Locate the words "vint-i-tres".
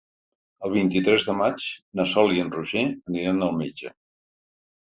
0.75-1.25